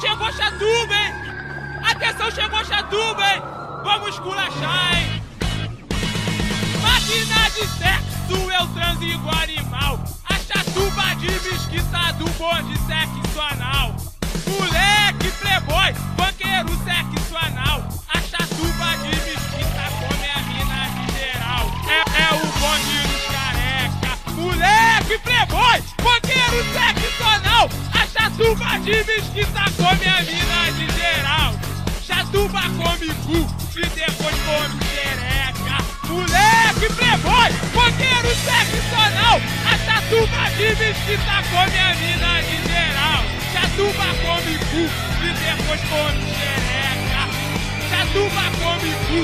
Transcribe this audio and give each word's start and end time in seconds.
Chegou 0.00 0.30
Chatuba, 0.32 0.94
hein? 0.94 1.14
Atenção, 1.82 2.30
chegou 2.30 2.64
Chatuba, 2.64 3.22
hein? 3.32 3.42
Vamos 3.82 4.18
culachar, 4.18 4.94
hein? 4.94 5.22
Máquina 6.82 7.50
de 7.50 7.66
sexo, 7.66 8.50
eu 8.50 8.66
transo 8.74 9.02
igual 9.04 9.34
animal. 9.36 9.98
A 10.28 10.34
chatuba 10.34 11.14
de 11.16 11.30
mesquita 11.30 12.12
do 12.18 12.26
bonde 12.38 12.76
sexo 12.80 13.40
anal. 13.40 14.15
Cu 33.26 33.34
e 33.76 33.86
depois 33.86 34.36
come 34.46 34.76
xereca. 34.86 35.76
Moleque, 36.08 36.88
playboy, 36.94 37.50
banqueiro 37.74 38.32
sexo 38.46 38.78
A 39.66 39.74
chatuba 39.84 40.42
de 40.56 40.68
mesquita 40.76 41.36
come 41.50 41.78
a 41.78 41.94
mina 42.00 42.32
de 42.46 42.56
geral. 42.70 43.22
Chatuba 43.52 44.08
come 44.22 44.54
cu 44.70 44.82
e 45.24 45.30
depois 45.42 45.82
come 45.90 46.20
xereca. 46.38 47.22
Chatuba 47.90 48.44
come 48.60 48.92
cu. 49.06 49.20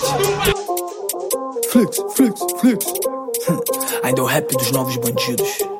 chatuba. 0.00 0.44
Flex, 1.70 1.90
flex, 2.14 2.34
flex. 2.60 2.78
Ainda 4.02 4.20
é 4.20 4.22
o 4.22 4.26
rap 4.26 4.56
dos 4.56 4.70
novos 4.72 4.96
bandidos. 4.96 5.77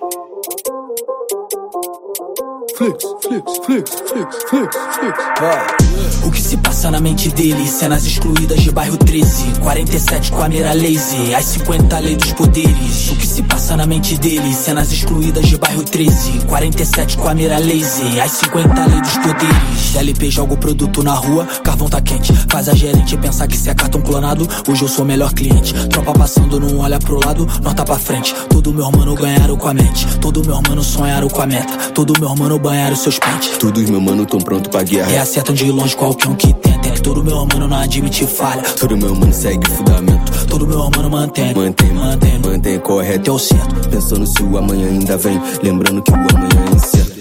O 6.23 6.31
que 6.31 6.41
se 6.41 6.57
passa 6.59 6.93
na 6.93 7.01
mente 7.01 7.29
dele? 7.31 7.67
Cenas 7.67 8.07
excluídas 8.07 8.61
de 8.61 8.71
bairro 8.71 8.97
13. 8.97 9.59
47 9.61 10.31
com 10.31 10.43
a 10.43 10.49
mira 10.49 10.73
lazy. 10.73 11.35
As 11.35 11.45
50 11.47 11.99
lei 11.99 12.15
dos 12.15 12.33
poderes. 12.35 13.11
O 13.11 13.17
que 13.17 13.27
se 13.27 13.43
passa 13.43 13.77
na 13.77 13.85
mente 13.85 14.17
dele? 14.17 14.55
Cenas 14.55 14.93
excluídas 14.93 15.45
de 15.49 15.59
bairro 15.59 15.83
13. 15.83 16.45
47 16.47 17.19
com 17.19 17.29
a 17.29 17.35
mira 17.35 17.59
lazy. 17.59 18.21
As 18.21 18.31
50 18.33 18.87
lei 18.87 19.01
dos 19.01 19.17
poderes. 19.19 19.97
LP 19.97 20.31
joga 20.31 20.55
o 20.55 20.57
produto 20.57 21.03
na 21.03 21.15
rua, 21.15 21.47
carvão 21.65 21.89
tá 21.89 22.01
quente. 22.01 22.33
Faz 22.49 22.69
a 22.69 22.75
gerente 22.75 23.17
pensar 23.17 23.49
que 23.49 23.57
se 23.57 23.69
é 23.69 23.75
cartão 23.75 24.01
clonado. 24.01 24.49
Hoje 24.69 24.83
eu 24.83 24.89
sou 24.89 25.05
o 25.05 25.09
melhor 25.09 25.33
cliente. 25.33 25.75
Tropa 25.89 26.13
passando, 26.13 26.61
não 26.61 26.79
olha 26.79 27.01
pro 27.01 27.19
lado, 27.27 27.45
nota 27.61 27.85
pra 27.85 27.99
frente. 27.99 28.33
Todo 28.49 28.73
meu 28.73 28.89
mano 28.93 29.17
ganharam 29.17 29.57
com 29.57 29.67
a 29.67 29.75
mente. 29.75 30.07
Todo 30.19 30.45
meu 30.45 30.63
mano 30.63 30.85
sonharam 30.85 31.29
com 31.29 31.43
a 31.43 31.47
meta. 31.47 31.91
Todo 31.91 32.13
meu 32.21 32.37
mano 32.37 32.57
banharam 32.69 32.97
seus 32.97 33.19
pentes. 33.19 33.57
Todos 33.57 33.89
meu 33.89 34.01
mano 34.01 34.27
tão 34.27 34.39
pronto 34.39 34.69
pra 34.69 34.83
guerra. 34.83 35.11
E 35.11 35.17
acertam 35.17 35.55
de 35.55 35.73
longe 35.73 35.97
qualquer 35.97 36.29
um 36.29 36.35
que 36.35 36.53
tenta. 36.53 36.89
É 36.89 36.91
que 36.91 37.01
todo 37.01 37.25
meu 37.25 37.47
mano 37.47 37.67
não 37.67 37.79
admite 37.79 38.27
falha. 38.27 38.63
Todo 38.63 38.95
meu 38.95 39.15
mano 39.15 39.33
segue 39.33 39.67
fundamento. 39.71 40.47
Todo 40.47 40.67
meu 40.67 40.91
mano 40.95 41.09
mantém, 41.09 41.55
mantém, 41.55 41.93
mantém, 41.95 42.39
mantém 42.39 42.79
correto. 42.79 43.31
É 43.31 43.33
o 43.33 43.39
certo. 43.39 43.89
Pensando 43.89 44.27
se 44.27 44.43
o 44.43 44.59
amanhã 44.59 44.89
ainda 44.89 45.17
vem. 45.17 45.41
Lembrando 45.63 46.03
que 46.03 46.11
o 46.11 46.15
amanhã 46.15 46.71
é 46.71 46.75
incerto. 46.75 47.19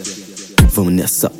Vamos 0.73 0.93
nessa. 0.93 1.31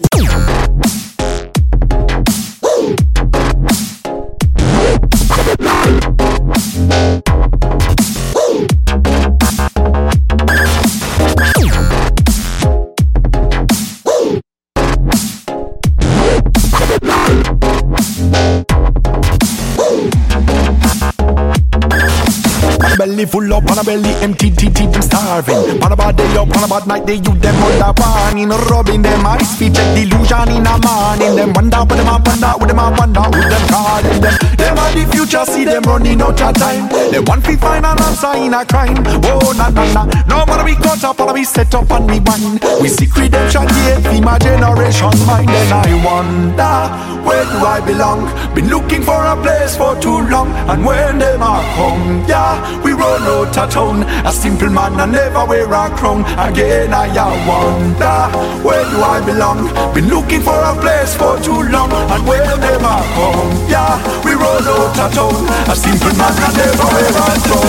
Belly 23.07 23.25
full 23.25 23.53
up, 23.53 23.69
on 23.71 23.77
a 23.77 23.83
belly 23.83 24.09
empty, 24.21 24.51
tea, 24.51 24.69
tea, 24.69 24.85
them 24.87 25.01
starving. 25.01 25.81
On 25.83 25.91
a 25.91 25.95
bad 25.95 26.15
day 26.15 26.35
up, 26.35 26.49
on 26.55 26.63
a 26.63 26.67
bad 26.67 26.87
night, 26.87 27.05
they 27.05 27.15
you 27.15 27.33
them 27.39 27.55
under 27.63 27.93
warning, 27.95 28.49
rubbing 28.49 29.01
them 29.01 29.25
eyes, 29.25 29.55
feet 29.57 29.73
check 29.73 29.87
delusion 29.95 30.49
in 30.51 30.67
a 30.67 30.75
morning. 30.83 31.35
Them 31.35 31.53
wonder 31.53 31.77
what 31.77 31.95
them 31.95 32.07
a 32.07 32.17
wonder, 32.19 32.51
what 32.59 32.67
them 32.67 32.79
a 32.79 32.85
wonder, 32.97 33.21
who 33.21 33.39
them 33.47 33.67
calling 33.71 34.21
them. 34.21 34.35
Them 34.57 34.77
are 34.77 34.91
the 34.91 35.03
future, 35.11 35.45
see 35.45 35.65
them 35.65 35.83
running 35.83 36.21
out 36.21 36.41
of 36.41 36.53
time. 36.55 36.89
They 37.11 37.19
want 37.19 37.45
to 37.45 37.57
find 37.57 37.85
an 37.85 38.01
answer 38.01 38.35
in 38.35 38.53
a 38.53 38.65
crime. 38.65 39.03
Oh 39.23 39.53
na 39.55 39.69
na 39.69 39.83
na, 39.93 40.03
no 40.27 40.45
matter 40.45 40.65
we 40.65 40.75
cut 40.75 41.03
up, 41.03 41.19
or 41.19 41.33
we 41.33 41.43
set 41.43 41.73
up 41.75 41.89
and 41.91 42.09
we 42.11 42.19
wine. 42.19 42.59
We 42.81 42.89
seek 42.89 43.15
redemption, 43.15 43.63
yeah, 43.87 43.99
for 44.03 44.21
my 44.21 44.37
generation 44.39 45.15
mind. 45.25 45.49
And 45.49 45.73
I 45.73 45.91
wonder 46.03 47.07
where 47.23 47.43
do 47.43 47.59
I 47.59 47.79
belong? 47.85 48.27
Been 48.55 48.69
looking 48.69 49.03
for 49.03 49.23
a 49.23 49.35
place 49.41 49.75
for 49.77 49.95
too 49.99 50.27
long, 50.27 50.49
and 50.67 50.85
when 50.85 51.19
them 51.19 51.41
a 51.41 51.63
come, 51.75 52.25
yeah, 52.27 52.83
we 52.83 52.96
run 52.97 53.21
out 53.23 53.57
of 53.57 53.69
town. 53.69 54.03
A 54.25 54.31
simple 54.31 54.69
man, 54.69 54.99
I 54.99 55.05
never 55.05 55.45
wear 55.45 55.69
a 55.69 55.89
crown. 55.95 56.25
Again, 56.37 56.93
I 56.93 57.07
wonder 57.47 58.17
where 58.65 58.83
do 58.89 58.97
I 59.01 59.21
belong? 59.23 59.69
Been 59.93 60.09
looking 60.09 60.41
for 60.41 60.57
a 60.57 60.73
place 60.81 61.15
for 61.15 61.37
too 61.39 61.61
long, 61.69 61.91
and 61.93 62.21
when 62.27 62.43
them 62.59 62.83
a 62.83 62.95
come, 63.13 63.51
yeah, 63.69 63.95
we 64.25 64.33
run 64.33 64.65
out 64.65 64.97
of 64.97 65.09
town. 65.13 65.37
A 65.69 65.75
simple 65.75 66.13
man, 66.17 66.33
I 66.33 66.49
never 66.57 66.87
wear 66.91 67.09
a 67.13 67.33
crown. 67.45 67.67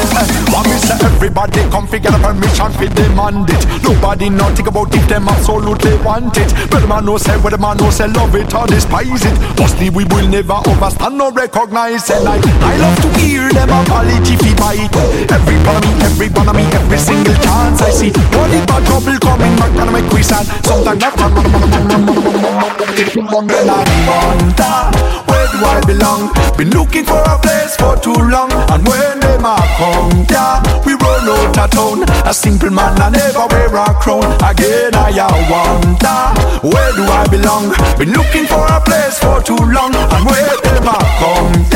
Want 0.53 0.67
me 0.67 0.77
say 0.81 0.99
everybody 1.05 1.63
come 1.71 1.87
figure 1.87 2.11
a 2.11 2.19
permission 2.19 2.73
for 2.73 2.89
demand 2.89 3.51
it. 3.51 3.63
Nobody 3.85 4.31
not 4.31 4.57
think 4.57 4.69
about 4.69 4.95
if 4.95 5.07
them 5.09 5.29
absolutely 5.29 5.95
want 6.03 6.37
it. 6.39 6.51
But 6.71 6.81
the 6.81 6.89
man 6.89 7.05
no 7.05 7.19
say, 7.19 7.37
where 7.39 7.51
the 7.51 7.59
man 7.59 7.77
no 7.77 7.91
say 7.91 8.09
love 8.09 8.35
it 8.35 8.55
or 8.55 8.67
despise 8.67 9.25
it. 9.25 9.37
Mostly 9.59 9.91
we 9.91 10.05
will 10.07 10.27
never 10.29 10.59
overstand 10.67 11.21
or 11.21 11.33
recognize. 11.33 12.09
And 12.11 12.27
I, 12.27 12.37
I 12.65 12.77
love 12.79 12.99
to 13.03 13.09
hear 13.21 13.49
them 13.53 13.69
apology 13.71 14.37
fi 14.37 14.55
bite. 14.57 14.97
Everybody, 15.27 15.91
everybody, 16.07 16.53
me 16.57 16.65
every 16.79 16.99
single 16.99 17.35
chance 17.43 17.83
I 17.83 17.91
see. 17.91 18.13
Only 18.39 18.63
bad 18.67 18.87
trouble 18.87 19.19
coming 19.19 19.55
back 19.59 19.75
and 19.75 19.93
make 19.93 20.11
we 20.13 20.23
sad. 20.23 20.47
Sometimes 20.65 21.03
I 21.03 21.11
run, 21.19 21.35
run, 21.35 21.59
run, 21.59 21.89
run, 21.89 22.07
run, 22.07 22.15
run, 22.15 22.67
run, 23.27 23.47
run, 23.49 23.69
I 23.69 23.85
wonder 24.07 24.63
ah, 24.63 25.25
where 25.27 25.49
do 25.51 25.59
I 25.67 25.83
belong? 25.87 26.31
Been 26.57 26.71
looking 26.71 27.05
for 27.05 27.19
a 27.19 27.39
place 27.43 27.75
for 27.77 27.97
too 27.99 28.15
long, 28.15 28.51
and 28.71 28.87
when 28.87 29.21
them 29.21 29.45
a 29.45 29.59
come, 29.77 30.27
yeah, 30.31 30.63
we 30.87 30.95
run 30.95 31.27
out 31.27 31.59
of 31.59 31.71
town. 31.71 32.03
A 32.27 32.33
simple 32.33 32.71
man, 32.71 32.95
I 33.01 33.11
never 33.11 33.47
wear 33.51 33.75
a 33.75 33.95
crown. 33.99 34.25
Again, 34.43 34.95
I 34.95 35.11
wonder 35.51 36.07
ah, 36.07 36.61
where 36.63 36.93
do 36.95 37.03
I 37.03 37.27
belong? 37.27 37.75
Been 37.99 38.13
looking 38.15 38.47
for 38.47 38.63
a 38.63 38.81
place 38.81 39.19
for 39.19 39.43
too 39.43 39.59
long, 39.59 39.95
and 39.95 40.23
when 40.23 40.57
them 40.63 40.87
a 40.87 40.99
come, 41.19 41.68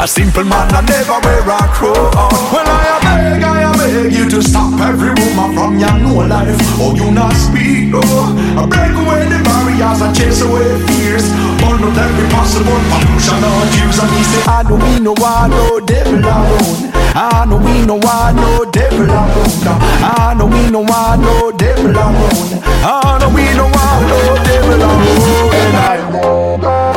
A 0.00 0.06
simple 0.06 0.44
man, 0.44 0.70
I 0.72 0.80
never 0.86 1.18
wear 1.26 1.42
a 1.42 1.58
crown. 1.74 2.14
Well, 2.54 2.62
I 2.62 3.02
beg, 3.02 3.42
I 3.42 3.72
beg 3.74 4.12
you 4.12 4.30
to 4.30 4.40
stop 4.40 4.78
every 4.78 5.10
woman 5.10 5.54
from 5.58 5.78
your 5.78 5.92
new 5.98 6.22
life. 6.22 6.54
Oh, 6.78 6.94
you 6.94 7.10
not 7.10 7.34
speak, 7.34 7.90
no. 7.90 7.98
I 7.98 8.62
break 8.62 8.94
away 8.94 9.26
the 9.26 9.42
barriers 9.42 10.00
and 10.00 10.14
chase 10.14 10.40
away 10.42 10.70
fears. 10.86 11.26
Out 11.66 11.82
every 11.82 12.30
possible 12.30 12.78
pollution 12.94 13.42
or 13.42 13.66
use. 13.74 13.98
And 13.98 14.10
he 14.14 14.22
say, 14.22 14.42
I 14.46 14.62
know 14.62 14.78
we 14.78 15.00
no 15.00 15.12
want 15.18 15.50
no 15.50 15.80
devil 15.80 16.22
alone. 16.22 16.94
I 17.18 17.44
know 17.48 17.58
we 17.58 17.84
no 17.84 17.96
want 17.96 18.36
no 18.36 18.70
devil 18.70 19.02
alone. 19.02 19.50
I 19.66 20.34
know 20.38 20.46
we 20.46 20.70
no 20.70 20.80
want 20.80 21.22
no 21.22 21.50
devil 21.58 21.90
alone. 21.90 22.62
I 22.86 23.18
know 23.18 23.34
we 23.34 23.42
no 23.58 23.66
want 23.66 24.06
no 24.06 24.38
devil 24.46 24.78
alone. 24.78 25.50
And 25.58 25.76
I 25.76 26.87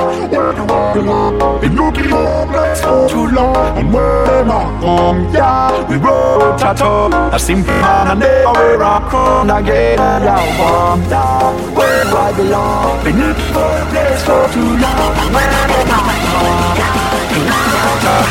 where 0.52 0.66
you 0.66 0.72
all 0.72 0.94
belong. 0.94 1.62
Been 1.62 1.76
looking 1.76 2.10
homeless 2.10 2.82
for 2.82 3.10
too 3.10 3.28
long, 3.28 3.78
and 3.78 3.94
where 3.94 4.26
them 4.26 4.52
are 4.52 5.32
yeah. 5.32 5.90
We 5.90 5.96
roll 5.98 6.58
that 6.58 6.82
up, 6.82 7.34
a 7.34 7.40
simple 7.40 7.74
man, 7.74 8.08
and 8.12 8.20
now 8.20 8.52
a 8.52 9.10
crown 9.10 9.50
again. 9.50 10.00
And 10.00 10.24
I 10.24 10.60
want 10.60 11.10
that 11.10 11.76
where 11.76 12.04
do 12.04 12.16
I 12.16 12.32
belong. 12.36 13.04
Been 13.04 13.20
looking 13.20 13.54
for 13.54 13.60
a 13.60 13.86
place 13.92 14.24
for 14.24 14.48
too 14.54 14.72
long, 14.84 15.14
and 15.22 15.34
where 15.34 15.68
them 15.68 15.90
are 15.92 16.20
gone, 16.24 16.78
yeah. 16.78 18.31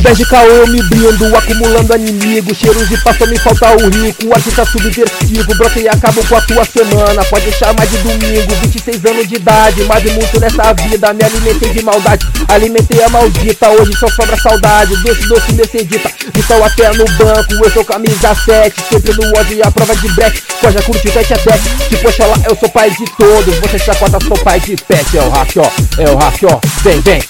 Vez 0.00 0.16
de 0.16 0.24
caô 0.24 0.46
eu 0.46 0.66
me 0.66 0.82
brindo, 0.82 1.36
acumulando 1.36 1.94
inimigos 1.94 2.56
Cheiros 2.56 2.88
de 2.88 2.96
pasta 3.02 3.26
me 3.26 3.38
falta 3.38 3.76
o 3.76 3.90
rico, 3.90 4.32
artista 4.32 4.64
subversivo 4.64 5.54
Brota 5.54 5.78
e 5.78 5.88
acabo 5.88 6.26
com 6.26 6.36
a 6.36 6.40
tua 6.40 6.64
semana, 6.64 7.22
pode 7.26 7.52
chamar 7.52 7.86
de 7.86 7.98
domingo 7.98 8.54
26 8.62 9.04
anos 9.04 9.28
de 9.28 9.34
idade, 9.34 9.84
mas 9.84 10.02
de 10.02 10.10
muito 10.10 10.40
nessa 10.40 10.72
vida 10.72 11.12
Me 11.12 11.22
alimentei 11.22 11.68
de 11.68 11.82
maldade, 11.82 12.26
alimentei 12.48 13.02
a 13.02 13.10
maldita 13.10 13.68
Hoje 13.68 13.92
só 13.98 14.08
sobra 14.08 14.36
saudade, 14.40 14.96
doce, 15.02 15.28
doce, 15.28 15.52
mercedita 15.52 16.10
Então 16.34 16.64
até 16.64 16.88
no 16.94 17.04
banco, 17.04 17.54
eu 17.62 17.70
sou 17.70 17.84
camisa 17.84 18.34
7 18.34 18.74
Sempre 18.88 19.12
no 19.12 19.38
ódio 19.38 19.58
e 19.58 19.62
a 19.62 19.70
prova 19.70 19.94
de 19.94 20.08
break 20.12 20.42
Coja 20.60 20.82
curte 20.82 21.10
tete 21.10 21.34
a 21.34 21.38
tete, 21.38 21.68
se 21.88 21.96
poxa 21.98 22.24
lá 22.24 22.36
eu 22.48 22.56
sou 22.56 22.70
pai 22.70 22.90
de 22.90 23.04
todos 23.18 23.54
Você 23.58 23.78
chacota, 23.78 24.18
sou 24.26 24.38
pai 24.38 24.60
de 24.60 24.76
pet 24.76 25.18
É 25.18 25.22
o 25.22 25.28
rachó, 25.28 25.70
é 25.98 26.10
o 26.10 26.16
rachó, 26.16 26.58
vem, 26.82 27.00
vem. 27.00 27.22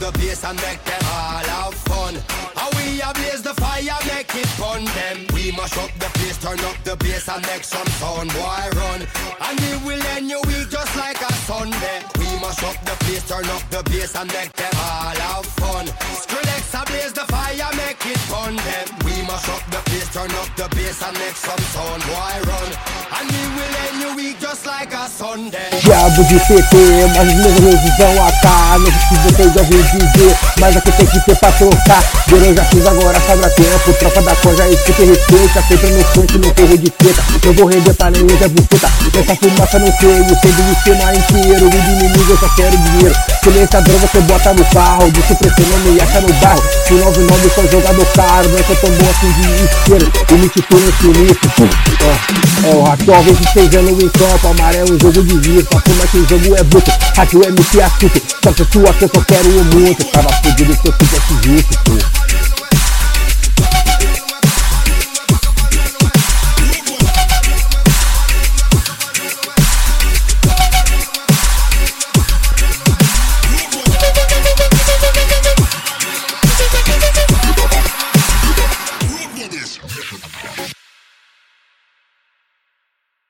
The 0.00 0.10
bass 0.12 0.44
and 0.44 0.56
make 0.56 0.89
We 5.50 5.56
mash 5.56 5.76
up 5.78 5.90
the 5.98 6.06
place, 6.14 6.38
turn 6.38 6.60
up 6.60 6.78
the 6.84 6.94
bass 7.02 7.26
and 7.26 7.42
make 7.42 7.64
some 7.64 7.86
sound, 7.98 8.30
boy 8.30 8.70
run. 8.78 9.02
And 9.42 9.58
we 9.58 9.72
will 9.82 10.02
end 10.14 10.30
your 10.30 10.40
week 10.46 10.70
just 10.70 10.94
like 10.94 11.20
a 11.20 11.32
Sunday. 11.42 12.06
We 12.22 12.30
mash 12.38 12.62
up 12.62 12.78
the 12.86 12.94
place, 13.02 13.26
turn 13.26 13.42
up 13.50 13.64
the 13.66 13.82
bass 13.90 14.14
and 14.14 14.30
make 14.30 14.52
them 14.52 14.70
all 14.78 15.10
have 15.10 15.46
fun. 15.58 15.86
Skrillex 16.22 16.70
blaze 16.86 17.12
the 17.12 17.26
fire, 17.26 17.70
make 17.74 17.98
it 18.06 18.20
fun 18.30 18.54
them. 18.54 18.86
We 19.02 19.22
mash 19.26 19.48
up 19.50 19.64
the 19.74 19.80
place, 19.90 20.08
turn 20.14 20.30
up 20.38 20.50
the 20.54 20.68
bass 20.70 21.02
and 21.02 21.18
make 21.18 21.34
some 21.34 21.64
sound, 21.74 22.02
boy 22.06 22.36
run. 22.46 22.70
And 23.18 23.26
we 23.26 23.42
will 23.56 23.74
end 23.86 23.96
your 24.02 24.14
week 24.14 24.38
just 24.38 24.66
like 24.66 24.92
a 24.94 25.08
Sunday. 25.08 25.70
Diabo 25.82 26.22
de 26.30 26.38
PT, 26.46 26.74
mas 27.16 27.26
meus 27.34 27.56
roses 27.60 27.96
vão 27.98 28.26
atar 28.26 28.78
Não 28.78 28.86
sei 28.86 29.00
se 29.00 29.32
vocês 29.32 29.56
ouvem 29.56 29.82
dizer, 29.82 30.36
mas 30.58 30.76
aqui 30.76 30.92
tem 30.92 31.06
que 31.06 31.20
ser 31.20 31.36
pra 31.36 31.52
trocar 31.52 32.02
Verão 32.28 32.54
já 32.54 32.64
fiz 32.64 32.86
agora, 32.86 33.20
sobra 33.20 33.50
tempo 33.50 33.92
Tropa 33.94 34.22
da 34.22 34.36
coisa, 34.36 34.68
escuta 34.68 35.02
e 35.02 35.16
respeita 35.40 35.62
Sempre 35.62 35.90
no 35.90 36.04
funk, 36.04 36.38
no 36.38 36.50
terro 36.52 36.78
de 36.78 36.92
Não 37.44 37.52
vou 37.54 37.66
render 37.66 37.94
pra 37.94 38.10
nenhum 38.10 38.28
Zé 38.38 38.48
Buceta. 38.48 38.90
Nessa 39.14 39.36
fumaça 39.36 39.78
no 39.78 39.92
feio, 39.92 40.24
sendo 40.24 40.62
o 40.62 40.72
esquema 40.72 41.14
inteiro 41.14 41.66
O 41.66 41.74
inimigo 41.74 42.30
eu 42.30 42.38
só 42.38 42.48
quero 42.50 42.76
dinheiro. 42.76 43.14
Silenciador 43.42 43.98
você 43.98 44.20
bota 44.20 44.54
no 44.54 44.64
carro. 44.66 45.10
De 45.10 45.22
supressão 45.22 45.66
não 45.70 45.92
me 45.92 46.00
acha 46.00 46.20
no 46.20 46.32
bairro. 46.34 46.62
Se 46.86 46.94
99 46.94 47.50
sou 47.54 47.70
jogador 47.70 48.06
caro 48.14 48.48
Não 48.48 48.58
é 48.58 48.62
que 48.62 48.70
eu 48.70 48.76
tão 48.76 48.90
bom 48.90 49.10
assim 49.10 49.32
de 49.32 49.64
isqueiro 49.64 50.12
E 50.30 50.34
me 50.34 50.48
titulo 50.48 50.80
no 50.80 50.92
sinistro 50.92 51.50
É, 52.64 52.70
é 52.70 52.74
o 52.74 52.82
Rachel, 52.82 53.22
26 53.22 53.74
anos 53.76 54.02
em 54.02 54.08
campo 54.08 54.48
Amarelo, 54.48 54.98
jogo 55.00 55.22
de 55.22 55.38
vista 55.38 55.82
Fuma 55.86 56.06
que 56.06 56.18
o 56.18 56.28
jogo 56.28 56.56
é 56.56 56.62
bruto. 56.64 56.90
Hack 57.16 57.34
o 57.34 57.44
MC 57.44 57.80
assusto 57.80 58.22
Só 58.42 58.52
que 58.52 58.72
sua 58.72 58.92
que 58.94 59.04
eu 59.04 59.10
só 59.14 59.20
quero 59.22 59.48
o 59.48 59.64
muito 59.64 60.04
Tava 60.06 60.32
fudido 60.42 60.72
se 60.74 60.88
eu 60.88 60.92
fizesse 60.92 61.34
justo, 61.42 61.78
pô 61.84 62.59